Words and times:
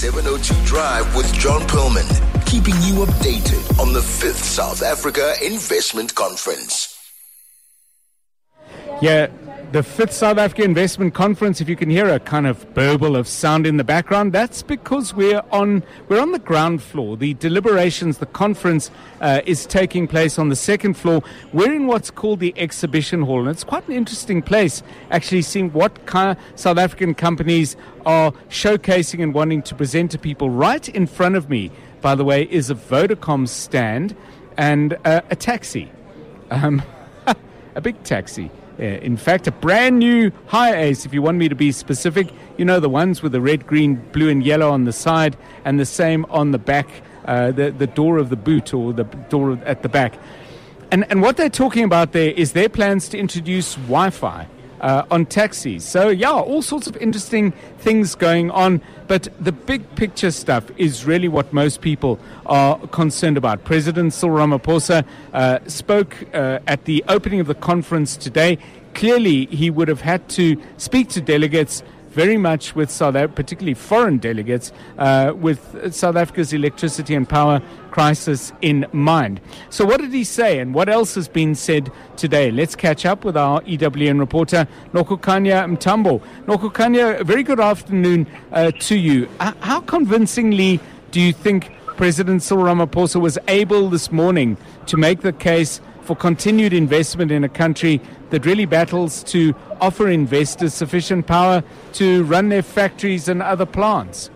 702 0.00 0.64
Drive 0.64 1.14
with 1.14 1.30
John 1.34 1.60
Perlman, 1.68 2.08
keeping 2.46 2.72
you 2.84 3.04
updated 3.04 3.78
on 3.78 3.92
the 3.92 4.00
5th 4.00 4.42
South 4.42 4.82
Africa 4.82 5.34
Investment 5.44 6.14
Conference. 6.14 6.96
Yeah, 9.02 9.26
the 9.72 9.82
fifth 9.84 10.12
South 10.12 10.36
Africa 10.36 10.64
Investment 10.64 11.14
Conference. 11.14 11.60
If 11.60 11.68
you 11.68 11.76
can 11.76 11.90
hear 11.90 12.08
a 12.08 12.18
kind 12.18 12.46
of 12.46 12.74
burble 12.74 13.14
of 13.14 13.28
sound 13.28 13.66
in 13.66 13.76
the 13.76 13.84
background, 13.84 14.32
that's 14.32 14.62
because 14.62 15.14
we're 15.14 15.42
on 15.52 15.84
we're 16.08 16.20
on 16.20 16.32
the 16.32 16.40
ground 16.40 16.82
floor. 16.82 17.16
The 17.16 17.34
deliberations, 17.34 18.18
the 18.18 18.26
conference 18.26 18.90
uh, 19.20 19.42
is 19.46 19.66
taking 19.66 20.08
place 20.08 20.38
on 20.38 20.48
the 20.48 20.56
second 20.56 20.94
floor. 20.94 21.22
We're 21.52 21.72
in 21.72 21.86
what's 21.86 22.10
called 22.10 22.40
the 22.40 22.52
exhibition 22.56 23.22
hall, 23.22 23.40
and 23.40 23.48
it's 23.48 23.62
quite 23.62 23.86
an 23.86 23.94
interesting 23.94 24.42
place. 24.42 24.82
Actually, 25.10 25.42
seeing 25.42 25.72
what 25.72 26.04
kind 26.04 26.36
of 26.36 26.58
South 26.58 26.78
African 26.78 27.14
companies 27.14 27.76
are 28.04 28.32
showcasing 28.48 29.22
and 29.22 29.32
wanting 29.32 29.62
to 29.62 29.74
present 29.76 30.10
to 30.10 30.18
people. 30.18 30.50
Right 30.50 30.88
in 30.88 31.06
front 31.06 31.36
of 31.36 31.48
me, 31.48 31.70
by 32.00 32.16
the 32.16 32.24
way, 32.24 32.42
is 32.42 32.70
a 32.70 32.74
Vodacom 32.74 33.46
stand 33.46 34.16
and 34.56 34.98
uh, 35.04 35.20
a 35.30 35.36
taxi, 35.36 35.92
um, 36.50 36.82
a 37.76 37.80
big 37.80 38.02
taxi. 38.02 38.50
In 38.80 39.18
fact, 39.18 39.46
a 39.46 39.52
brand 39.52 39.98
new 39.98 40.30
HiAce, 40.48 41.04
if 41.04 41.12
you 41.12 41.20
want 41.20 41.36
me 41.36 41.50
to 41.50 41.54
be 41.54 41.70
specific. 41.70 42.28
You 42.56 42.64
know, 42.64 42.80
the 42.80 42.88
ones 42.88 43.22
with 43.22 43.32
the 43.32 43.40
red, 43.40 43.66
green, 43.66 43.96
blue, 44.12 44.30
and 44.30 44.42
yellow 44.42 44.70
on 44.70 44.84
the 44.84 44.92
side, 44.92 45.36
and 45.66 45.78
the 45.78 45.84
same 45.84 46.24
on 46.30 46.52
the 46.52 46.58
back, 46.58 46.88
uh, 47.26 47.52
the, 47.52 47.70
the 47.70 47.86
door 47.86 48.16
of 48.16 48.30
the 48.30 48.36
boot 48.36 48.72
or 48.72 48.94
the 48.94 49.04
door 49.04 49.58
at 49.66 49.82
the 49.82 49.88
back. 49.90 50.14
And, 50.90 51.04
and 51.10 51.20
what 51.20 51.36
they're 51.36 51.50
talking 51.50 51.84
about 51.84 52.12
there 52.12 52.32
is 52.32 52.52
their 52.52 52.68
plans 52.68 53.08
to 53.10 53.18
introduce 53.18 53.74
Wi 53.74 54.10
Fi. 54.10 54.46
Uh, 54.80 55.04
on 55.10 55.26
taxis. 55.26 55.84
So, 55.84 56.08
yeah, 56.08 56.30
all 56.30 56.62
sorts 56.62 56.86
of 56.86 56.96
interesting 56.96 57.52
things 57.80 58.14
going 58.14 58.50
on. 58.50 58.80
But 59.08 59.28
the 59.38 59.52
big 59.52 59.94
picture 59.94 60.30
stuff 60.30 60.70
is 60.78 61.04
really 61.04 61.28
what 61.28 61.52
most 61.52 61.82
people 61.82 62.18
are 62.46 62.78
concerned 62.86 63.36
about. 63.36 63.62
President 63.64 64.14
Cyril 64.14 64.38
Ramaphosa 64.38 65.04
uh, 65.34 65.58
spoke 65.66 66.16
uh, 66.32 66.60
at 66.66 66.86
the 66.86 67.04
opening 67.08 67.40
of 67.40 67.46
the 67.46 67.54
conference 67.54 68.16
today. 68.16 68.56
Clearly, 68.94 69.46
he 69.46 69.70
would 69.70 69.88
have 69.88 70.00
had 70.00 70.28
to 70.30 70.60
speak 70.76 71.08
to 71.10 71.20
delegates 71.20 71.82
very 72.10 72.36
much 72.36 72.74
with 72.74 72.90
South 72.90 73.14
Africa, 73.14 73.34
particularly 73.34 73.74
foreign 73.74 74.18
delegates, 74.18 74.72
uh, 74.98 75.32
with 75.34 75.94
South 75.94 76.16
Africa's 76.16 76.52
electricity 76.52 77.14
and 77.14 77.28
power 77.28 77.62
crisis 77.90 78.52
in 78.62 78.86
mind. 78.92 79.40
So, 79.70 79.84
what 79.84 80.00
did 80.00 80.12
he 80.12 80.24
say, 80.24 80.58
and 80.58 80.74
what 80.74 80.88
else 80.88 81.14
has 81.14 81.28
been 81.28 81.54
said 81.54 81.90
today? 82.16 82.50
Let's 82.50 82.74
catch 82.74 83.06
up 83.06 83.24
with 83.24 83.36
our 83.36 83.60
EWN 83.62 84.18
reporter, 84.18 84.66
Nokukhanya 84.92 85.76
Mntambo. 85.76 86.20
Nokukhanya, 86.46 87.22
very 87.24 87.42
good 87.44 87.60
afternoon 87.60 88.26
uh, 88.52 88.72
to 88.72 88.96
you. 88.96 89.28
Uh, 89.38 89.52
how 89.60 89.80
convincingly 89.80 90.80
do 91.12 91.20
you 91.20 91.32
think 91.32 91.72
President 91.96 92.42
Cyril 92.42 92.64
Ramaphosa 92.64 93.20
was 93.20 93.38
able 93.46 93.88
this 93.88 94.10
morning 94.10 94.56
to 94.86 94.96
make 94.96 95.20
the 95.20 95.32
case? 95.32 95.80
For 96.10 96.16
continued 96.16 96.72
investment 96.72 97.30
in 97.30 97.44
a 97.44 97.48
country 97.48 98.00
that 98.30 98.44
really 98.44 98.64
battles 98.64 99.22
to 99.30 99.54
offer 99.80 100.08
investors 100.08 100.74
sufficient 100.74 101.28
power 101.28 101.62
to 101.92 102.24
run 102.24 102.48
their 102.48 102.62
factories 102.62 103.28
and 103.28 103.40
other 103.40 103.64
plants? 103.64 104.28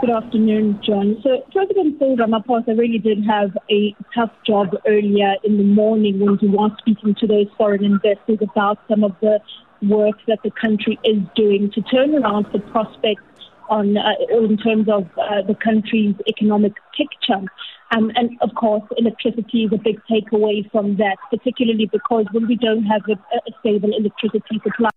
Good 0.00 0.08
afternoon, 0.08 0.80
John. 0.82 1.20
So 1.22 1.44
President 1.52 1.98
Cyril 1.98 2.16
Ramaphosa 2.16 2.78
really 2.78 2.96
did 2.96 3.26
have 3.26 3.54
a 3.70 3.94
tough 4.14 4.30
job 4.46 4.74
earlier 4.88 5.34
in 5.44 5.58
the 5.58 5.64
morning 5.64 6.18
when 6.18 6.38
he 6.38 6.48
was 6.48 6.70
speaking 6.78 7.14
to 7.16 7.26
those 7.26 7.48
foreign 7.58 7.84
investors 7.84 8.38
about 8.40 8.78
some 8.88 9.04
of 9.04 9.14
the 9.20 9.38
work 9.82 10.16
that 10.26 10.38
the 10.42 10.50
country 10.52 10.98
is 11.04 11.18
doing 11.36 11.70
to 11.72 11.82
turn 11.82 12.14
around 12.14 12.46
the 12.54 12.60
prospects 12.72 13.22
on 13.70 13.96
uh, 13.96 14.12
in 14.30 14.56
terms 14.58 14.88
of 14.88 15.04
uh, 15.16 15.42
the 15.46 15.54
country's 15.54 16.14
economic 16.28 16.74
picture. 16.96 17.42
Um, 17.92 18.12
and 18.14 18.36
of 18.40 18.54
course, 18.54 18.82
electricity 18.98 19.64
is 19.64 19.72
a 19.72 19.78
big 19.78 19.98
takeaway 20.10 20.70
from 20.70 20.96
that, 20.98 21.16
particularly 21.30 21.88
because 21.90 22.26
when 22.32 22.46
we 22.46 22.56
don't 22.56 22.84
have 22.84 23.02
a, 23.08 23.12
a 23.12 23.52
stable 23.60 23.90
electricity 23.96 24.60
supply, 24.62 24.90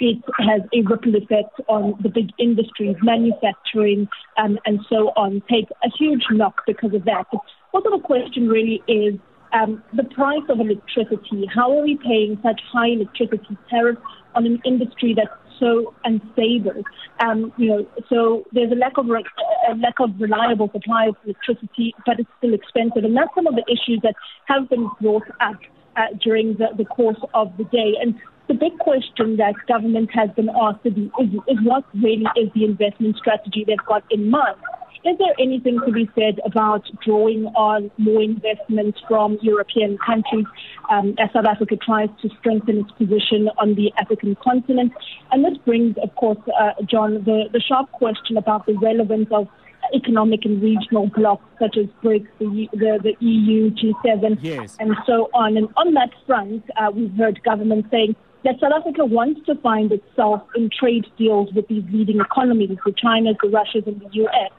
it 0.00 0.22
has 0.38 0.62
a 0.72 0.80
ripple 0.82 1.16
effect 1.16 1.60
on 1.68 1.94
the 2.02 2.08
big 2.08 2.30
industries, 2.38 2.96
manufacturing, 3.02 4.08
um, 4.38 4.58
and 4.66 4.80
so 4.88 5.12
on, 5.16 5.42
take 5.50 5.68
a 5.84 5.90
huge 5.98 6.24
knock 6.30 6.62
because 6.66 6.94
of 6.94 7.04
that. 7.04 7.26
But 7.30 7.40
what 7.72 7.84
the 7.84 7.98
question 8.02 8.48
really 8.48 8.82
is 8.88 9.18
um, 9.52 9.82
the 9.92 10.04
price 10.04 10.42
of 10.48 10.60
electricity. 10.60 11.46
How 11.54 11.78
are 11.78 11.82
we 11.82 11.96
paying 11.96 12.38
such 12.42 12.60
high 12.72 12.88
electricity 12.88 13.56
tariffs 13.70 14.00
on 14.34 14.46
an 14.46 14.60
industry 14.64 15.14
that's 15.14 15.30
so 15.58 15.94
unstable. 16.04 16.82
Um, 17.20 17.52
you 17.56 17.68
know, 17.68 17.86
so 18.08 18.44
there's 18.52 18.72
a 18.72 18.74
lack 18.74 18.98
of 18.98 19.06
re- 19.06 19.24
a 19.70 19.74
lack 19.76 20.00
of 20.00 20.10
reliable 20.18 20.70
supply 20.72 21.06
of 21.06 21.16
electricity, 21.24 21.94
but 22.06 22.18
it's 22.20 22.30
still 22.38 22.54
expensive, 22.54 23.04
and 23.04 23.16
that's 23.16 23.34
some 23.34 23.46
of 23.46 23.54
the 23.54 23.64
issues 23.68 24.00
that 24.02 24.14
have 24.46 24.68
been 24.68 24.88
brought 25.00 25.28
up 25.40 25.56
uh, 25.96 26.06
during 26.22 26.54
the, 26.54 26.68
the 26.76 26.84
course 26.84 27.20
of 27.34 27.56
the 27.56 27.64
day. 27.64 27.94
And 28.00 28.14
the 28.48 28.54
big 28.54 28.78
question 28.78 29.36
that 29.38 29.54
government 29.66 30.10
has 30.12 30.30
been 30.36 30.50
asked 30.50 30.84
is, 30.84 30.92
is 30.94 31.58
what 31.62 31.84
really 31.94 32.26
is 32.36 32.50
the 32.54 32.64
investment 32.64 33.16
strategy 33.16 33.64
they've 33.66 33.78
got 33.86 34.04
in 34.10 34.30
mind. 34.30 34.56
Is 35.04 35.18
there 35.18 35.34
anything 35.38 35.78
to 35.84 35.92
be 35.92 36.08
said 36.14 36.40
about 36.46 36.82
drawing 37.04 37.44
on 37.48 37.90
more 37.98 38.22
investment 38.22 38.96
from 39.06 39.38
European 39.42 39.98
countries 39.98 40.46
um, 40.90 41.14
as 41.18 41.30
South 41.34 41.44
Africa 41.44 41.76
tries 41.76 42.08
to 42.22 42.30
strengthen 42.38 42.78
its 42.78 42.90
position 42.92 43.50
on 43.58 43.74
the 43.74 43.92
African 43.98 44.34
continent? 44.42 44.94
And 45.30 45.44
this 45.44 45.58
brings, 45.58 45.96
of 46.02 46.14
course, 46.14 46.38
uh, 46.58 46.70
John, 46.86 47.22
the, 47.24 47.50
the 47.52 47.60
sharp 47.60 47.92
question 47.92 48.38
about 48.38 48.64
the 48.64 48.78
relevance 48.78 49.28
of 49.30 49.46
economic 49.94 50.46
and 50.46 50.62
regional 50.62 51.08
blocs 51.08 51.44
such 51.58 51.76
as 51.76 51.84
BRICS, 52.02 52.26
the, 52.38 52.68
the, 52.72 52.98
the 53.02 53.26
EU, 53.26 53.70
G7, 53.72 54.38
yes. 54.40 54.74
and 54.80 54.96
so 55.04 55.28
on. 55.34 55.58
And 55.58 55.68
on 55.76 55.92
that 55.92 56.10
front, 56.26 56.64
uh, 56.78 56.90
we've 56.94 57.12
heard 57.12 57.42
government 57.42 57.88
saying 57.90 58.16
that 58.44 58.54
South 58.58 58.72
Africa 58.74 59.04
wants 59.04 59.44
to 59.44 59.54
find 59.56 59.92
itself 59.92 60.42
in 60.56 60.70
trade 60.70 61.04
deals 61.18 61.52
with 61.52 61.68
these 61.68 61.84
leading 61.92 62.20
economies, 62.20 62.70
the 62.70 62.92
Chinas, 62.92 63.36
the 63.42 63.48
Russias, 63.50 63.84
and 63.86 64.00
the 64.00 64.08
US. 64.24 64.50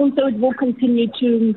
And 0.00 0.14
so 0.16 0.28
it 0.28 0.38
will 0.38 0.54
continue 0.54 1.08
to 1.20 1.54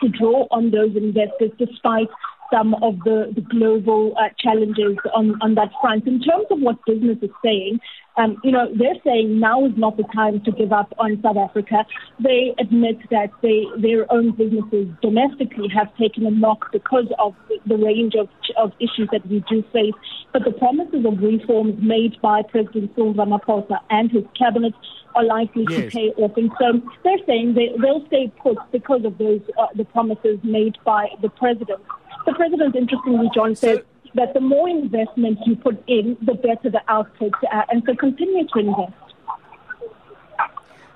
to 0.00 0.08
draw 0.08 0.46
on 0.50 0.70
those 0.70 0.96
investors 0.96 1.50
despite 1.58 2.08
some 2.52 2.74
of 2.82 2.98
the, 3.04 3.32
the 3.34 3.42
global 3.42 4.14
uh, 4.16 4.28
challenges 4.38 4.96
on, 5.14 5.38
on 5.42 5.54
that 5.54 5.70
front. 5.80 6.06
In 6.06 6.20
terms 6.20 6.46
of 6.50 6.60
what 6.60 6.76
business 6.86 7.18
is 7.22 7.30
saying, 7.44 7.80
um, 8.16 8.36
you 8.42 8.50
know, 8.50 8.66
they're 8.76 8.98
saying 9.04 9.38
now 9.38 9.64
is 9.64 9.72
not 9.76 9.96
the 9.96 10.02
time 10.14 10.40
to 10.44 10.50
give 10.50 10.72
up 10.72 10.92
on 10.98 11.20
South 11.22 11.36
Africa. 11.36 11.86
They 12.18 12.52
admit 12.58 12.98
that 13.10 13.30
they, 13.42 13.64
their 13.80 14.10
own 14.12 14.32
businesses 14.32 14.88
domestically 15.00 15.68
have 15.68 15.94
taken 15.96 16.26
a 16.26 16.30
knock 16.30 16.72
because 16.72 17.06
of 17.18 17.34
the, 17.66 17.76
range 17.76 18.14
of, 18.18 18.28
of 18.56 18.72
issues 18.80 19.08
that 19.12 19.24
we 19.28 19.44
do 19.48 19.62
face. 19.72 19.94
But 20.32 20.42
the 20.44 20.50
promises 20.50 21.04
of 21.06 21.22
reforms 21.22 21.76
made 21.80 22.20
by 22.20 22.42
President 22.42 22.90
Cyril 22.96 23.14
Ramaphosa 23.14 23.78
and 23.90 24.10
his 24.10 24.24
cabinet 24.36 24.74
are 25.14 25.24
likely 25.24 25.66
Yes. 25.68 25.92
to 25.92 25.98
pay 25.98 26.08
off. 26.22 26.36
And 26.36 26.50
so 26.58 26.80
they're 27.04 27.24
saying 27.26 27.54
they, 27.54 27.70
they'll 27.80 28.04
stay 28.06 28.32
put 28.42 28.58
because 28.72 29.04
of 29.04 29.18
those 29.18 29.40
uh, 29.58 29.66
the 29.76 29.84
promises 29.84 30.38
made 30.42 30.76
by 30.84 31.08
the 31.22 31.28
president. 31.28 31.80
The 32.28 32.34
president, 32.34 32.76
interestingly, 32.76 33.30
John 33.34 33.56
said 33.56 33.86
that 34.14 34.34
the 34.34 34.40
more 34.40 34.68
investment 34.68 35.38
you 35.46 35.56
put 35.56 35.82
in, 35.88 36.14
the 36.20 36.34
better 36.34 36.68
the 36.68 36.82
output, 36.86 37.32
uh, 37.50 37.62
and 37.70 37.82
so 37.86 37.94
continue 37.94 38.46
to 38.48 38.58
invest. 38.58 38.92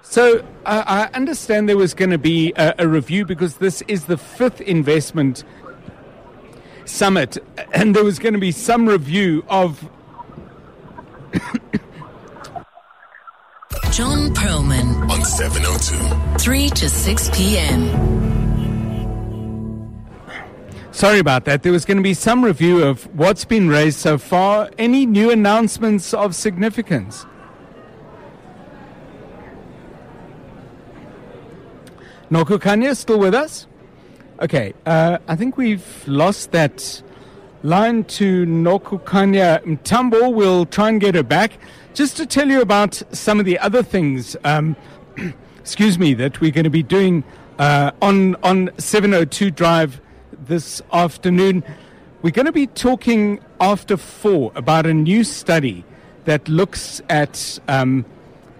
So 0.03 0.44
uh, 0.66 0.84
I 0.87 1.04
understand 1.15 1.70
there 1.70 1.78
was 1.78 1.94
going 1.94 2.10
to 2.10 2.19
be 2.19 2.53
a, 2.56 2.75
a 2.81 2.87
review 2.87 3.25
because 3.25 3.56
this 3.56 3.81
is 3.88 4.04
the 4.04 4.19
fifth 4.19 4.60
investment 4.60 5.44
summit, 6.84 7.38
and 7.72 7.97
there 7.97 8.04
was 8.04 8.19
going 8.19 8.34
to 8.34 8.41
be 8.41 8.53
some 8.53 8.87
review 8.87 9.43
of 9.49 9.88
John 13.91 14.34
Perlman, 14.34 15.10
On 15.10 15.25
702. 15.25 16.38
3 16.38 16.69
to 16.69 16.90
6 16.90 17.31
p.m. 17.32 18.12
Sorry 21.02 21.19
about 21.19 21.46
that. 21.46 21.64
There 21.64 21.72
was 21.72 21.84
going 21.84 21.96
to 21.96 22.02
be 22.04 22.14
some 22.14 22.44
review 22.44 22.84
of 22.84 23.12
what's 23.19 23.44
been 23.44 23.69
raised 23.69 23.99
so 23.99 24.19
far. 24.19 24.70
Any 24.78 25.04
new 25.04 25.32
announcements 25.32 26.14
of 26.14 26.32
significance? 26.32 27.26
Nokukhanya 32.31 32.96
still 32.96 33.19
with 33.19 33.34
us? 33.34 33.66
Okay, 34.38 34.75
uh, 34.87 35.19
I 35.26 35.34
think 35.34 35.56
we've 35.56 35.84
lost 36.06 36.52
that 36.52 37.02
line 37.64 38.04
to 38.04 38.46
Noku 38.46 39.04
Kanya 39.04 39.60
Mntambo. 39.66 40.32
We'll 40.32 40.66
try 40.66 40.88
and 40.88 41.00
get 41.00 41.16
her 41.16 41.25
back. 41.25 41.58
Just 41.94 42.16
to 42.19 42.26
tell 42.26 42.46
you 42.46 42.60
about 42.60 43.02
some 43.10 43.40
of 43.40 43.44
the 43.44 43.58
other 43.58 43.82
things, 43.82 44.37
um, 44.44 44.76
excuse 45.58 45.99
me, 45.99 46.14
that 46.14 46.40
we're 46.40 46.52
going 46.52 46.62
to 46.62 46.70
be 46.70 46.84
doing 46.84 47.25
uh, 47.58 47.90
on, 48.00 48.37
on 48.44 48.70
702 48.78 49.50
Drive 49.50 50.00
this 50.47 50.83
afternoon. 50.93 51.62
We're 52.23 52.31
going 52.31 52.47
to 52.47 52.53
be 52.53 52.67
talking 52.67 53.41
after 53.61 53.97
four 53.97 54.53
about 54.55 54.87
a 54.87 54.94
new 54.94 55.25
study 55.25 55.85
that 56.25 56.49
looks 56.49 57.00
at 57.09 57.59
um, 57.69 58.05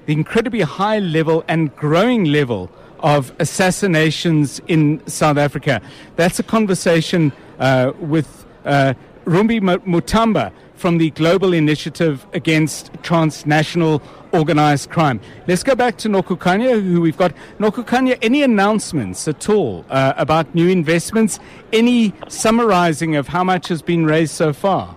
the 0.07 0.13
incredibly 0.13 0.63
high 0.63 0.99
level 0.99 1.45
and 1.49 1.75
growing 1.77 2.25
level 2.25 2.71
of 3.01 3.33
assassinations 3.39 4.61
in 4.69 5.05
South 5.07 5.37
Africa. 5.37 5.81
That's 6.17 6.39
a 6.39 6.43
conversation 6.43 7.33
uh, 7.59 7.93
with 7.99 8.47
uh, 8.65 8.95
Rumbi 9.25 9.61
Matamba 9.61 10.53
from 10.75 10.99
the 10.99 11.11
Global 11.11 11.53
Initiative 11.53 12.27
Against 12.33 12.93
Transnational 13.03 14.03
Organized 14.33 14.91
Crime. 14.91 15.21
Let's 15.47 15.63
go 15.63 15.75
back 15.75 15.99
to 15.99 16.09
Nokukhanya, 16.09 16.83
who 16.83 17.01
we've 17.01 17.17
got. 17.17 17.35
Nokukhanya, 17.59 18.19
any 18.23 18.43
announcements 18.43 19.29
at 19.29 19.49
all 19.49 19.85
uh, 19.91 20.15
about 20.17 20.55
new 20.55 20.69
investments? 20.69 21.39
Any 21.73 22.15
summarizing 22.29 23.17
of 23.17 23.29
how 23.29 23.45
much 23.45 23.69
has 23.69 23.83
been 23.83 24.07
raised 24.07 24.33
so 24.35 24.53
far? 24.53 24.97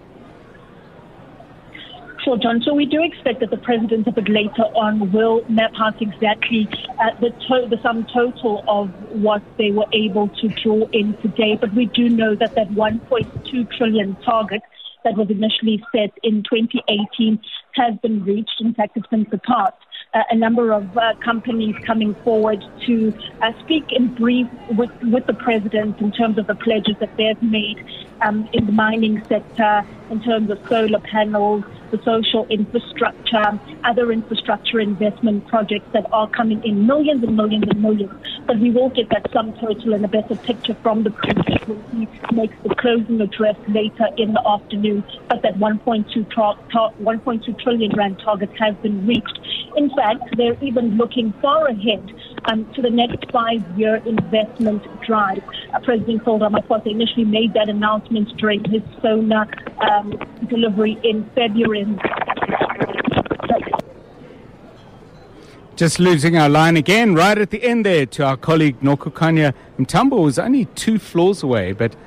Sure, 2.23 2.37
John. 2.37 2.59
So 2.65 2.73
we 2.73 2.87
do 2.87 3.03
expect 3.03 3.41
that 3.41 3.51
the 3.51 3.57
president 3.57 4.07
a 4.07 4.11
bit 4.11 4.27
later 4.27 4.63
on 4.73 5.11
will 5.11 5.43
map 5.47 5.73
out 5.79 6.01
exactly 6.01 6.67
uh, 6.99 7.11
the, 7.19 7.29
to- 7.29 7.67
the 7.69 7.77
sum 7.83 8.07
total 8.11 8.63
of 8.67 8.89
what 9.11 9.43
they 9.59 9.69
were 9.69 9.85
able 9.93 10.29
to 10.29 10.47
draw 10.47 10.87
in 10.91 11.15
today. 11.21 11.55
But 11.59 11.75
we 11.75 11.85
do 11.85 12.09
know 12.09 12.33
that 12.33 12.55
that 12.55 12.69
1.2 12.69 13.77
trillion 13.77 14.15
target 14.25 14.63
that 15.03 15.15
was 15.15 15.29
initially 15.29 15.83
set 15.91 16.11
in 16.23 16.41
2018 16.41 17.39
has 17.75 17.95
been 18.01 18.23
reached. 18.23 18.59
In 18.59 18.73
fact, 18.73 18.97
it's 18.97 19.07
been 19.07 19.27
surpassed. 19.29 19.75
Uh, 20.13 20.23
a 20.29 20.35
number 20.35 20.71
of 20.71 20.95
uh, 20.95 21.13
companies 21.23 21.75
coming 21.85 22.15
forward 22.23 22.63
to 22.85 23.13
uh, 23.41 23.51
speak 23.59 23.85
in 23.91 24.13
brief 24.13 24.47
with, 24.69 24.89
with 25.03 25.25
the 25.27 25.33
president 25.33 25.99
in 25.99 26.11
terms 26.11 26.37
of 26.37 26.47
the 26.47 26.55
pledges 26.55 26.95
that 26.99 27.11
they've 27.17 27.41
made 27.41 27.75
um, 28.25 28.47
in 28.53 28.65
the 28.65 28.71
mining 28.71 29.21
sector, 29.27 29.83
in 30.09 30.21
terms 30.21 30.49
of 30.49 30.57
solar 30.69 31.01
panels, 31.11 31.63
the 31.91 31.99
social 32.03 32.45
infrastructure, 32.49 33.59
other 33.83 34.11
infrastructure 34.11 34.79
investment 34.79 35.45
projects 35.47 35.87
that 35.93 36.05
are 36.11 36.29
coming 36.29 36.61
in 36.63 36.87
millions 36.87 37.23
and 37.23 37.35
millions 37.35 37.65
and 37.69 37.81
millions. 37.81 38.11
But 38.47 38.59
we 38.59 38.69
will 38.69 38.89
get 38.89 39.09
that 39.09 39.31
sum 39.33 39.53
total 39.59 39.93
and 39.93 40.05
a 40.05 40.07
better 40.07 40.35
picture 40.35 40.75
from 40.83 41.03
the 41.03 41.11
president 41.11 41.67
when 41.67 41.83
he 41.91 42.35
makes 42.35 42.55
the 42.63 42.75
closing 42.75 43.19
address 43.21 43.55
later 43.67 44.07
in 44.17 44.33
the 44.33 44.47
afternoon. 44.47 45.03
But 45.29 45.41
that 45.41 45.55
1.2, 45.55 46.29
tra- 46.29 46.57
ta- 46.71 46.91
1.2 47.01 47.59
trillion 47.59 47.91
rand 47.95 48.19
target 48.23 48.51
has 48.59 48.75
been 48.83 49.05
reached. 49.07 49.39
In 49.75 49.89
fact, 49.89 50.37
they're 50.37 50.61
even 50.63 50.97
looking 50.97 51.33
far 51.41 51.67
ahead 51.67 52.13
um, 52.45 52.71
to 52.73 52.81
the 52.81 52.89
next 52.89 53.29
five-year 53.31 53.97
investment 54.05 54.83
drive. 55.01 55.43
Uh, 55.73 55.79
President 55.79 56.23
Cyril 56.23 56.39
Ramaphosa 56.39 56.87
initially 56.87 57.25
made 57.25 57.53
that 57.53 57.67
announcement 57.67 58.29
during 58.37 58.63
his 58.65 58.81
SONA 59.01 59.47
um, 59.81 60.13
delivery 60.47 60.97
in 61.03 61.29
February. 61.35 61.85
Just 65.75 65.99
losing 65.99 66.37
our 66.37 66.47
line 66.47 66.77
again 66.77 67.15
right 67.15 67.37
at 67.37 67.49
the 67.49 67.61
end 67.61 67.85
there 67.85 68.05
to 68.05 68.23
our 68.23 68.37
colleague 68.37 68.79
Nokukhanya 68.79 69.53
Mntambo 69.77 70.23
was 70.23 70.39
only 70.39 70.65
two 70.73 70.97
floors 70.97 71.43
away, 71.43 71.73
but 71.73 71.97